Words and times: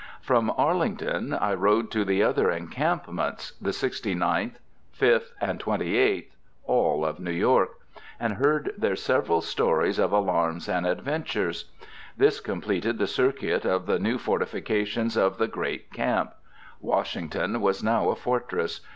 From 0.19 0.51
Arlington 0.57 1.31
I 1.31 1.53
rode 1.53 1.91
to 1.91 2.03
the 2.03 2.23
other 2.23 2.49
encampments, 2.49 3.53
the 3.61 3.71
Sixty 3.71 4.15
Ninth, 4.15 4.57
Fifth, 4.91 5.31
and 5.39 5.59
Twenty 5.59 5.95
Eighth, 5.95 6.35
all 6.63 7.05
of 7.05 7.19
New 7.19 7.29
York, 7.29 7.77
and 8.19 8.33
heard 8.33 8.73
their 8.75 8.95
several 8.95 9.41
stories 9.41 9.99
of 9.99 10.11
alarms 10.11 10.67
and 10.67 10.87
adventures. 10.87 11.65
This 12.17 12.39
completed 12.39 12.97
the 12.97 13.05
circuit 13.05 13.63
of 13.63 13.85
the 13.85 13.99
new 13.99 14.17
fortification 14.17 15.11
of 15.15 15.37
the 15.37 15.47
Great 15.47 15.93
Camp. 15.93 16.33
Washington 16.79 17.61
was 17.61 17.83
now 17.83 18.09
a 18.09 18.15
fortress. 18.15 18.81